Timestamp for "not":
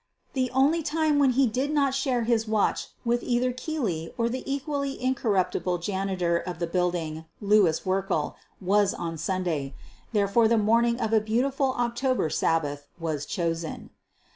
1.71-1.93